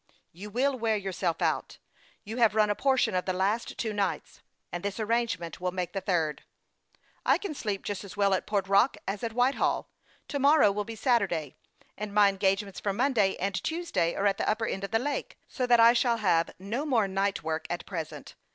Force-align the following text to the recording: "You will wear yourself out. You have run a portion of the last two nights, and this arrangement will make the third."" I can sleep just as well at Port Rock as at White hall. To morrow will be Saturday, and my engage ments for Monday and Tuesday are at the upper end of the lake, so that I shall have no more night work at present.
"You 0.41 0.49
will 0.49 0.75
wear 0.79 0.97
yourself 0.97 1.43
out. 1.43 1.77
You 2.23 2.37
have 2.37 2.55
run 2.55 2.71
a 2.71 2.75
portion 2.75 3.13
of 3.13 3.25
the 3.25 3.33
last 3.33 3.77
two 3.77 3.93
nights, 3.93 4.41
and 4.71 4.81
this 4.81 4.99
arrangement 4.99 5.61
will 5.61 5.69
make 5.71 5.93
the 5.93 6.01
third."" 6.01 6.41
I 7.23 7.37
can 7.37 7.53
sleep 7.53 7.83
just 7.83 8.03
as 8.03 8.17
well 8.17 8.33
at 8.33 8.47
Port 8.47 8.67
Rock 8.67 8.97
as 9.07 9.23
at 9.23 9.33
White 9.33 9.53
hall. 9.61 9.91
To 10.29 10.39
morrow 10.39 10.71
will 10.71 10.85
be 10.85 10.95
Saturday, 10.95 11.55
and 11.99 12.11
my 12.15 12.29
engage 12.29 12.63
ments 12.63 12.79
for 12.79 12.93
Monday 12.93 13.35
and 13.35 13.53
Tuesday 13.63 14.15
are 14.15 14.25
at 14.25 14.39
the 14.39 14.49
upper 14.49 14.65
end 14.65 14.83
of 14.83 14.89
the 14.89 14.97
lake, 14.97 15.37
so 15.47 15.67
that 15.67 15.79
I 15.79 15.93
shall 15.93 16.17
have 16.17 16.49
no 16.57 16.83
more 16.83 17.07
night 17.07 17.43
work 17.43 17.67
at 17.69 17.85
present. 17.85 18.33